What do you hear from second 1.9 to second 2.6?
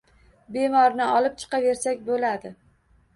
bo`ladi